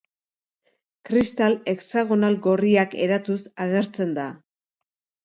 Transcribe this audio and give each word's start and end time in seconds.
Kristal 1.09 1.57
hexagonal 1.73 2.37
gorriak 2.47 2.97
eratuz 3.09 3.39
agertzen 3.67 4.17
da. 4.17 4.25